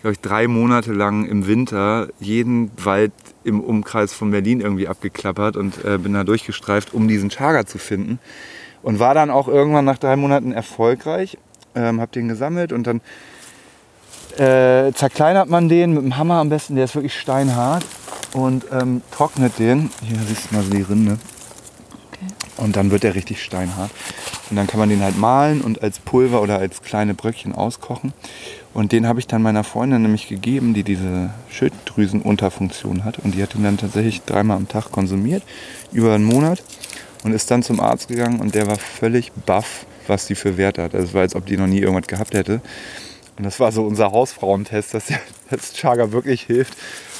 [0.00, 3.12] glaube ich, drei Monate lang im Winter jeden Wald
[3.44, 7.78] im Umkreis von Berlin irgendwie abgeklappert und äh, bin da durchgestreift, um diesen Chaga zu
[7.78, 8.18] finden.
[8.82, 11.36] Und war dann auch irgendwann nach drei Monaten erfolgreich.
[11.74, 13.00] Ähm, habe den gesammelt und dann
[14.38, 17.84] äh, zerkleinert man den mit dem Hammer am besten, der ist wirklich steinhart
[18.32, 19.90] und ähm, trocknet den.
[20.02, 21.18] Hier siehst du mal so die Rinde.
[22.12, 22.26] Okay.
[22.56, 23.90] Und dann wird der richtig steinhart.
[24.50, 28.12] Und dann kann man den halt mahlen und als Pulver oder als kleine Bröckchen auskochen.
[28.72, 33.18] Und den habe ich dann meiner Freundin nämlich gegeben, die diese Schilddrüsenunterfunktion hat.
[33.18, 35.42] Und die hat den dann tatsächlich dreimal am Tag konsumiert,
[35.92, 36.62] über einen Monat.
[37.24, 40.82] Und ist dann zum Arzt gegangen und der war völlig baff, was die für Werte
[40.82, 40.94] hat.
[40.94, 42.60] Also es war, als ob die noch nie irgendwas gehabt hätte.
[43.36, 45.04] Und das war so unser Hausfrauentest, dass
[45.50, 46.76] das Chaga wirklich hilft.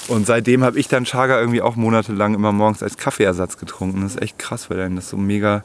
[0.08, 4.02] Und seitdem habe ich dann Chaga irgendwie auch monatelang immer morgens als Kaffeeersatz getrunken.
[4.02, 5.64] Das ist echt krass, weil dann das so mega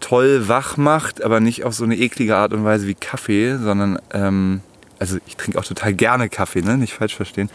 [0.00, 3.98] toll wach macht, aber nicht auf so eine eklige Art und Weise wie Kaffee, sondern,
[4.12, 4.60] ähm,
[4.98, 6.76] also ich trinke auch total gerne Kaffee, ne?
[6.76, 7.48] nicht falsch verstehen.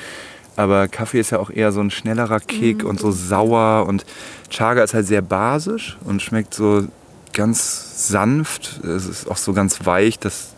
[0.60, 2.90] Aber Kaffee ist ja auch eher so ein schnellerer Kick mhm.
[2.90, 3.86] und so sauer.
[3.88, 4.06] Und
[4.50, 6.86] Chaga ist halt sehr basisch und schmeckt so
[7.32, 8.84] ganz sanft.
[8.84, 10.20] Es ist auch so ganz weich.
[10.20, 10.50] Das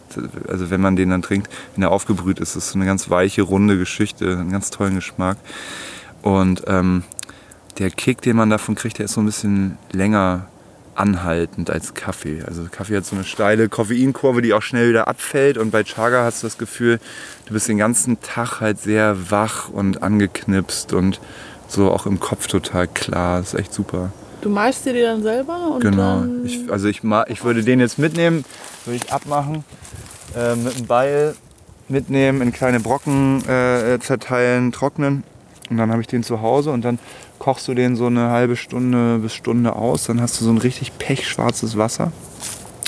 [0.48, 3.12] also wenn man den dann trinkt, wenn er aufgebrüht ist, ist es so eine ganz
[3.12, 5.38] weiche, runde Geschichte, einen ganz tollen Geschmack.
[6.24, 7.04] Und ähm,
[7.78, 10.48] der Kick, den man davon kriegt, der ist so ein bisschen länger
[10.96, 12.44] anhaltend als Kaffee.
[12.46, 15.58] Also Kaffee hat so eine steile Koffeinkurve, die auch schnell wieder abfällt.
[15.58, 17.00] Und bei Chaga hast du das Gefühl,
[17.46, 21.20] du bist den ganzen Tag halt sehr wach und angeknipst und
[21.68, 23.40] so auch im Kopf total klar.
[23.40, 24.12] Das ist echt super.
[24.42, 25.78] Du malst dir die dann selber?
[25.80, 26.26] genau.
[26.44, 28.44] Ich, also ich, ich würde den jetzt mitnehmen,
[28.86, 29.64] würde ich abmachen
[30.36, 31.36] äh, mit einem Beil
[31.88, 35.24] mitnehmen, in kleine Brocken äh, zerteilen, trocknen.
[35.70, 37.00] Und dann habe ich den zu Hause und dann
[37.42, 40.04] kochst du den so eine halbe Stunde bis Stunde aus.
[40.04, 42.12] Dann hast du so ein richtig pechschwarzes Wasser.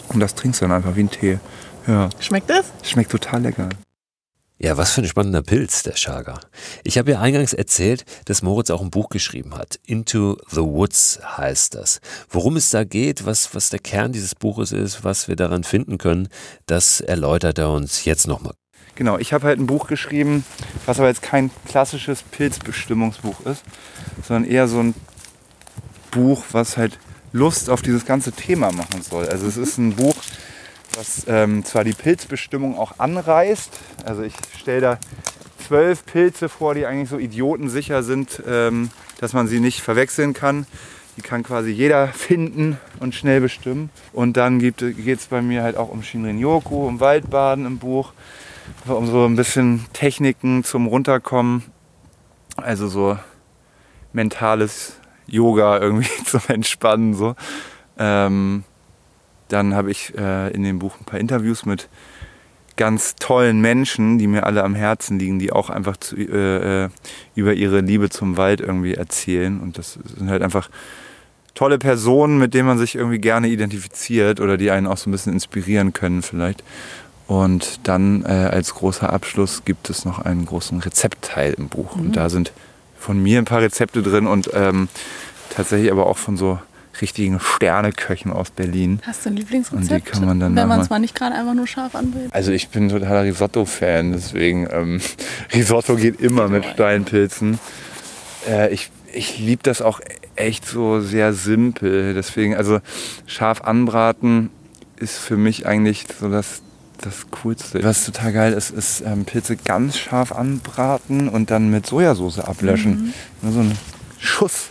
[0.10, 1.40] Und das trinkst du dann einfach wie ein Tee.
[1.88, 2.10] Ja.
[2.20, 2.72] Schmeckt das?
[2.84, 3.70] Schmeckt total lecker.
[4.60, 6.40] Ja, was für ein spannender Pilz, der Chaga.
[6.84, 9.80] Ich habe ja eingangs erzählt, dass Moritz auch ein Buch geschrieben hat.
[9.88, 12.00] Into the Woods heißt das.
[12.30, 15.98] Worum es da geht, was, was der Kern dieses Buches ist, was wir daran finden
[15.98, 16.28] können,
[16.68, 18.54] das erläutert er uns jetzt nochmal.
[18.96, 20.46] Genau, ich habe halt ein Buch geschrieben,
[20.86, 23.64] was aber jetzt kein klassisches Pilzbestimmungsbuch ist,
[24.28, 24.94] sondern eher so ein
[26.12, 27.00] Buch, was halt
[27.32, 29.28] Lust auf dieses ganze Thema machen soll.
[29.28, 30.16] Also es ist ein Buch,
[30.96, 35.00] was ähm, zwar die Pilzbestimmung auch anreißt, also ich stelle da
[35.68, 40.68] zwölf Pilze vor, die eigentlich so idiotensicher sind, ähm, dass man sie nicht verwechseln kann.
[41.18, 43.90] Die kann quasi jeder finden und schnell bestimmen.
[44.12, 48.14] Und dann geht es bei mir halt auch um Shinrin-Yoku, um Waldbaden im Buch,
[48.86, 51.64] um so ein bisschen Techniken zum Runterkommen.
[52.56, 53.18] Also so
[54.12, 54.98] mentales
[55.28, 57.14] Yoga irgendwie zum Entspannen.
[57.14, 57.36] So.
[57.98, 58.64] Ähm,
[59.48, 61.90] dann habe ich äh, in dem Buch ein paar Interviews mit
[62.76, 66.90] ganz tollen Menschen, die mir alle am Herzen liegen, die auch einfach zu, äh, äh,
[67.36, 69.60] über ihre Liebe zum Wald irgendwie erzählen.
[69.60, 70.70] Und das sind halt einfach
[71.54, 75.12] tolle Personen, mit denen man sich irgendwie gerne identifiziert oder die einen auch so ein
[75.12, 76.64] bisschen inspirieren können vielleicht.
[77.28, 81.96] Und dann äh, als großer Abschluss gibt es noch einen großen Rezeptteil im Buch.
[81.96, 82.02] Mhm.
[82.02, 82.52] Und da sind
[82.98, 84.88] von mir ein paar Rezepte drin und ähm,
[85.50, 86.60] tatsächlich aber auch von so
[87.02, 89.00] richtigen Sterneköchen aus Berlin.
[89.06, 89.92] Hast du ein Lieblingsrezept?
[89.92, 92.32] Und die kann man dann wenn man es mal nicht gerade einfach nur scharf anbrät?
[92.32, 95.02] Also ich bin totaler Risotto-Fan, deswegen ähm,
[95.54, 97.60] Risotto geht immer mit Steinpilzen.
[98.48, 100.02] Äh, ich ich liebe das auch
[100.36, 102.14] echt so sehr simpel.
[102.14, 102.80] Deswegen, also
[103.26, 104.50] scharf anbraten
[104.98, 106.62] ist für mich eigentlich so das,
[107.06, 107.84] das Coolste.
[107.84, 113.14] Was total geil ist, ist ähm, Pilze ganz scharf anbraten und dann mit Sojasauce ablöschen.
[113.42, 113.52] Mhm.
[113.52, 113.78] So ein
[114.20, 114.70] Schuss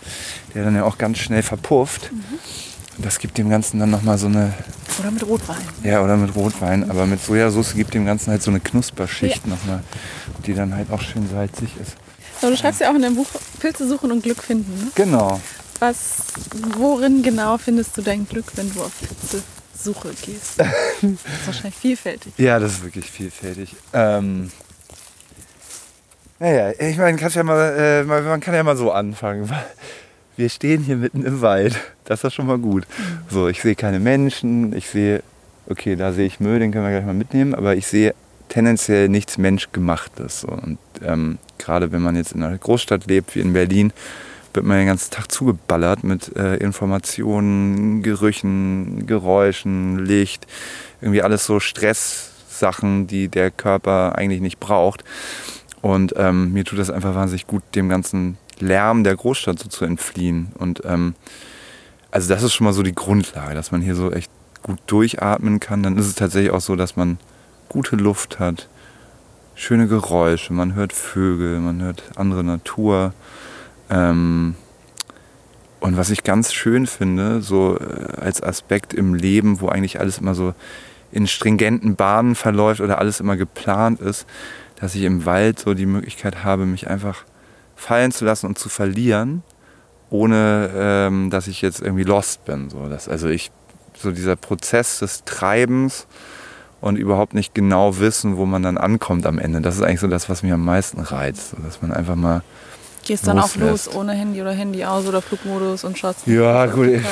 [0.54, 2.12] der dann ja auch ganz schnell verpufft.
[2.12, 2.38] Mhm.
[2.98, 4.52] Das gibt dem Ganzen dann nochmal so eine.
[5.00, 5.56] Oder mit Rotwein.
[5.82, 6.90] Ja, oder mit Rotwein.
[6.90, 9.50] Aber mit Sojasauce gibt dem Ganzen halt so eine Knusperschicht ja.
[9.50, 9.82] nochmal,
[10.46, 11.96] die dann halt auch schön salzig ist.
[12.40, 13.28] So, du schreibst ja auch in deinem Buch
[13.60, 14.72] Pilze suchen und Glück finden.
[14.78, 14.90] Ne?
[14.94, 15.40] Genau.
[15.80, 16.16] Was,
[16.76, 18.92] worin genau findest du dein Glück, wenn du auf
[19.82, 20.58] Pilzesuche gehst?
[20.58, 22.32] das ist wahrscheinlich vielfältig.
[22.36, 23.74] Ja, das ist wirklich vielfältig.
[23.92, 24.50] Ähm,
[26.38, 29.50] naja, ich meine, ja mal, äh, man kann ja mal so anfangen
[30.36, 31.78] wir stehen hier mitten im Wald.
[32.04, 32.84] Das ist schon mal gut.
[33.28, 35.22] So, ich sehe keine Menschen, ich sehe,
[35.68, 38.14] okay, da sehe ich Müll, den können wir gleich mal mitnehmen, aber ich sehe
[38.48, 40.40] tendenziell nichts Menschgemachtes.
[40.40, 40.48] So.
[40.48, 43.92] Und ähm, gerade wenn man jetzt in einer Großstadt lebt, wie in Berlin,
[44.54, 50.46] wird man den ganzen Tag zugeballert mit äh, Informationen, Gerüchen, Geräuschen, Licht,
[51.00, 55.04] irgendwie alles so Stresssachen, die der Körper eigentlich nicht braucht.
[55.80, 59.84] Und ähm, mir tut das einfach wahnsinnig gut, dem Ganzen Lärm der Großstadt so zu
[59.84, 60.52] entfliehen.
[60.58, 61.14] Und ähm,
[62.10, 64.30] also das ist schon mal so die Grundlage, dass man hier so echt
[64.62, 65.82] gut durchatmen kann.
[65.82, 67.18] Dann ist es tatsächlich auch so, dass man
[67.68, 68.68] gute Luft hat,
[69.54, 73.12] schöne Geräusche, man hört Vögel, man hört andere Natur.
[73.92, 74.54] Ähm,
[75.80, 80.18] und was ich ganz schön finde, so äh, als Aspekt im Leben, wo eigentlich alles
[80.18, 80.54] immer so
[81.10, 84.26] in stringenten Bahnen verläuft oder alles immer geplant ist,
[84.76, 87.24] dass ich im Wald so die Möglichkeit habe, mich einfach
[87.76, 89.42] fallen zu lassen und zu verlieren,
[90.08, 92.70] ohne ähm, dass ich jetzt irgendwie lost bin.
[92.70, 93.50] So, dass, also ich,
[93.94, 96.06] so dieser Prozess des Treibens
[96.80, 99.60] und überhaupt nicht genau wissen, wo man dann ankommt am Ende.
[99.60, 101.50] Das ist eigentlich so das, was mich am meisten reizt.
[101.50, 102.42] So, dass man einfach mal.
[103.04, 106.26] Gehst dann auch los ohne Handy oder Handy aus oder Flugmodus und schaust.
[106.26, 107.02] Ja, gut, ich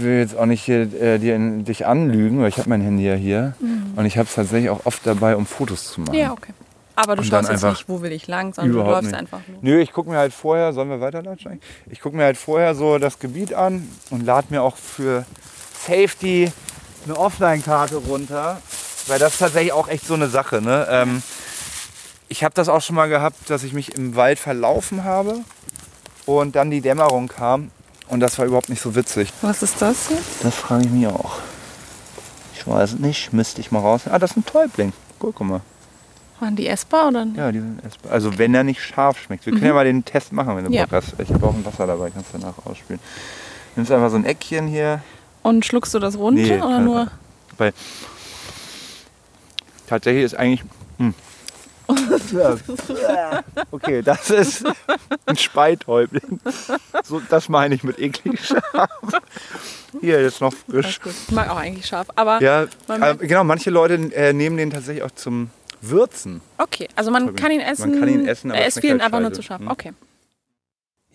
[0.00, 3.14] will jetzt auch nicht hier, äh, dir, dich anlügen, weil ich habe mein Handy ja
[3.14, 3.54] hier.
[3.60, 3.94] Mhm.
[3.96, 6.14] Und ich habe es tatsächlich auch oft dabei, um Fotos zu machen.
[6.14, 6.52] Ja, okay.
[6.96, 9.14] Aber du schaust jetzt nicht, wo will ich lang, sondern du läufst nicht.
[9.14, 9.58] einfach nur.
[9.62, 11.60] Nö, ich gucke mir halt vorher, sollen wir weiterlatschen?
[11.88, 15.24] Ich gucke mir halt vorher so das Gebiet an und lade mir auch für
[15.86, 16.50] Safety
[17.04, 18.60] eine Offline-Karte runter.
[19.06, 20.60] Weil das ist tatsächlich auch echt so eine Sache.
[20.60, 20.86] Ne?
[20.90, 21.22] Ähm,
[22.28, 25.40] ich habe das auch schon mal gehabt, dass ich mich im Wald verlaufen habe
[26.26, 27.70] und dann die Dämmerung kam
[28.08, 29.32] und das war überhaupt nicht so witzig.
[29.42, 30.44] Was ist das jetzt?
[30.44, 31.38] Das frage ich mich auch.
[32.54, 34.02] Ich weiß nicht, müsste ich mal raus.
[34.10, 34.92] Ah, das ist ein Täubling.
[35.18, 35.60] Guck mal.
[36.40, 37.36] Waren die essbar oder nicht?
[37.36, 38.12] Ja, die sind essbar.
[38.12, 39.46] Also wenn er nicht scharf schmeckt.
[39.46, 39.58] Wir mhm.
[39.58, 40.84] können ja mal den Test machen, wenn du ja.
[40.84, 41.14] Bock hast.
[41.18, 43.00] Ich habe auch ein Wasser dabei, kannst du danach ausspielen.
[43.74, 45.02] Nimmst einfach so ein Eckchen hier.
[45.42, 47.10] Und schluckst du das runter nee, oder nur?
[47.56, 47.72] Weil
[49.86, 50.62] tatsächlich ist eigentlich.
[50.98, 51.14] Hm.
[53.70, 54.64] okay, das ist
[55.26, 56.40] ein Speitäubling.
[57.04, 58.90] So, das meine ich mit eklig scharf.
[60.00, 61.00] Hier ist noch frisch.
[61.04, 63.44] Ich mag auch eigentlich scharf, aber ja, äh, genau.
[63.44, 66.40] Manche Leute äh, nehmen den tatsächlich auch zum würzen.
[66.58, 67.90] Okay, also man kann ihn essen.
[67.90, 69.60] Man kann ihn essen, aber er ist vielen halt einfach nur zu scharf.
[69.60, 69.68] Hm?
[69.68, 69.92] Okay.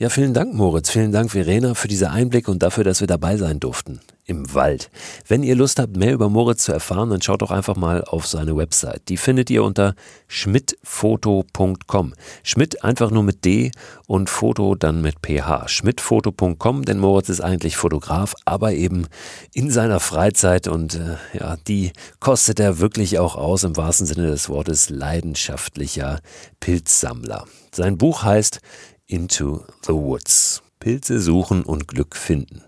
[0.04, 0.90] Ja, vielen Dank, Moritz.
[0.90, 4.02] Vielen Dank, Verena, für diese Einblicke und dafür, dass wir dabei sein durften.
[4.26, 4.90] Im Wald.
[5.30, 8.28] Wenn ihr Lust habt, mehr über Moritz zu erfahren, dann schaut doch einfach mal auf
[8.28, 9.08] seine Website.
[9.08, 9.96] Die findet ihr unter
[10.28, 12.14] schmidtfoto.com.
[12.44, 13.72] Schmidt einfach nur mit D
[14.06, 15.70] und Foto dann mit PH.
[15.70, 19.08] Schmidtfoto.com, denn Moritz ist eigentlich Fotograf, aber eben
[19.54, 24.28] in seiner Freizeit und äh, ja, die kostet er wirklich auch aus, im wahrsten Sinne
[24.28, 26.20] des Wortes, leidenschaftlicher
[26.60, 27.46] Pilzsammler.
[27.74, 28.60] Sein Buch heißt
[29.08, 30.64] Into the Woods.
[30.80, 32.64] Pilze suchen und Glück finden.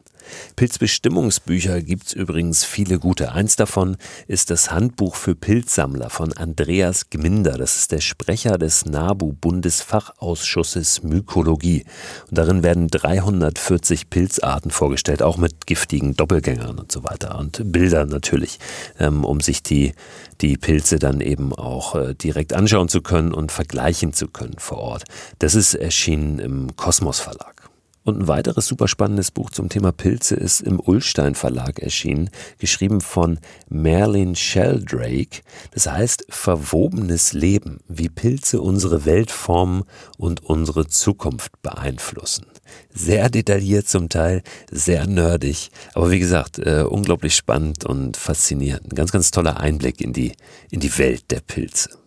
[0.56, 3.32] Pilzbestimmungsbücher gibt es übrigens viele gute.
[3.32, 7.58] Eins davon ist das Handbuch für Pilzsammler von Andreas Gminder.
[7.58, 11.86] Das ist der Sprecher des NABU-Bundesfachausschusses Mykologie.
[12.30, 17.38] Und darin werden 340 Pilzarten vorgestellt, auch mit giftigen Doppelgängern und so weiter.
[17.38, 18.60] Und Bilder natürlich,
[19.00, 19.94] ähm, um sich die,
[20.42, 24.78] die Pilze dann eben auch äh, direkt anschauen zu können und vergleichen zu können vor
[24.78, 25.04] Ort.
[25.40, 27.55] Das ist erschienen im Kosmos Verlag.
[28.06, 33.02] Und ein weiteres super spannendes Buch zum Thema Pilze ist im Ullstein Verlag erschienen, geschrieben
[33.02, 35.42] von Merlin Sheldrake.
[35.72, 39.86] Das heißt Verwobenes Leben, wie Pilze unsere Welt formen
[40.20, 42.46] und unsere Zukunft beeinflussen.
[42.94, 48.92] Sehr detailliert zum Teil, sehr nerdig, aber wie gesagt, äh, unglaublich spannend und faszinierend.
[48.92, 50.34] Ein ganz, ganz toller Einblick in die,
[50.70, 52.05] in die Welt der Pilze.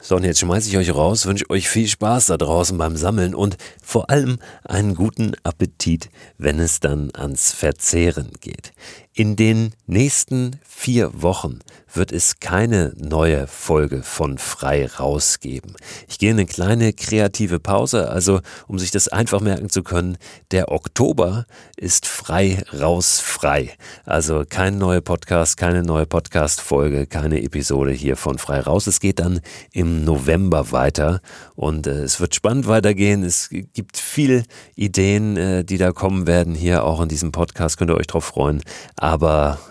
[0.00, 3.34] So, und jetzt schmeiße ich euch raus, wünsche euch viel Spaß da draußen beim Sammeln
[3.34, 6.08] und vor allem einen guten Appetit,
[6.38, 8.72] wenn es dann ans Verzehren geht.
[9.18, 11.58] In den nächsten vier Wochen
[11.92, 15.74] wird es keine neue Folge von Frei rausgeben.
[16.06, 20.18] Ich gehe in eine kleine kreative Pause, also um sich das einfach merken zu können,
[20.52, 23.70] der Oktober ist frei raus frei.
[24.04, 28.86] Also kein neuer Podcast, keine neue Podcast-Folge, keine Episode hier von Frei raus.
[28.86, 29.40] Es geht dann
[29.72, 31.20] im November weiter
[31.56, 33.24] und äh, es wird spannend weitergehen.
[33.24, 34.44] Es gibt viele
[34.76, 37.78] Ideen, äh, die da kommen werden hier auch in diesem Podcast.
[37.78, 38.62] Könnt ihr euch drauf freuen.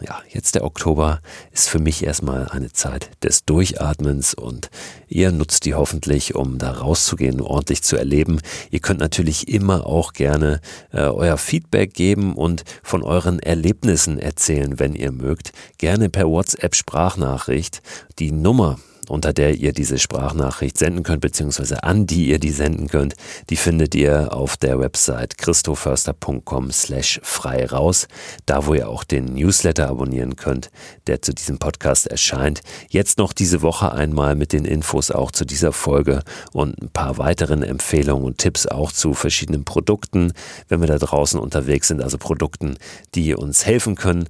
[0.02, 1.22] Ja, jetzt der Oktober
[1.52, 4.70] ist für mich erstmal eine Zeit des Durchatmens und
[5.08, 8.40] ihr nutzt die hoffentlich, um da rauszugehen, ordentlich zu erleben.
[8.72, 14.80] Ihr könnt natürlich immer auch gerne äh, euer Feedback geben und von euren Erlebnissen erzählen,
[14.80, 15.52] wenn ihr mögt.
[15.78, 17.82] Gerne per WhatsApp Sprachnachricht.
[18.20, 22.88] Die Nummer unter der ihr diese Sprachnachricht senden könnt, beziehungsweise an die ihr die senden
[22.88, 23.16] könnt,
[23.50, 28.08] die findet ihr auf der Website christoförster.com slash frei raus,
[28.46, 30.70] da wo ihr auch den Newsletter abonnieren könnt,
[31.08, 32.62] der zu diesem Podcast erscheint.
[32.90, 37.18] Jetzt noch diese Woche einmal mit den Infos auch zu dieser Folge und ein paar
[37.18, 40.34] weiteren Empfehlungen und Tipps auch zu verschiedenen Produkten,
[40.68, 42.78] wenn wir da draußen unterwegs sind, also Produkten,
[43.16, 44.28] die uns helfen können,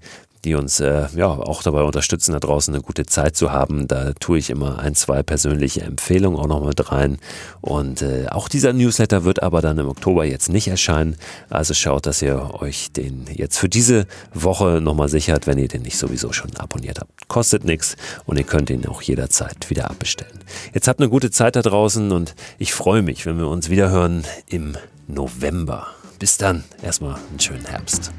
[0.47, 3.87] die uns äh, ja auch dabei unterstützen, da draußen eine gute Zeit zu haben.
[3.87, 7.17] Da tue ich immer ein, zwei persönliche Empfehlungen auch noch mit rein.
[7.59, 11.17] Und äh, auch dieser Newsletter wird aber dann im Oktober jetzt nicht erscheinen.
[11.49, 15.81] Also schaut, dass ihr euch den jetzt für diese Woche nochmal sichert, wenn ihr den
[15.81, 17.27] nicht sowieso schon abonniert habt.
[17.27, 20.39] Kostet nichts und ihr könnt ihn auch jederzeit wieder abbestellen.
[20.73, 23.89] Jetzt habt eine gute Zeit da draußen und ich freue mich, wenn wir uns wieder
[23.89, 25.87] hören im November.
[26.19, 28.13] Bis dann, erstmal einen schönen Herbst.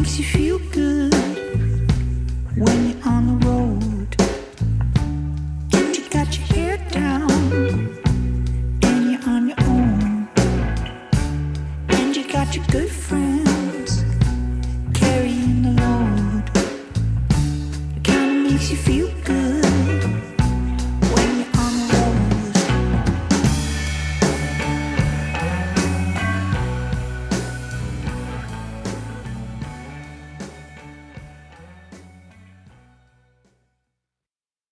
[0.00, 0.49] il suffit.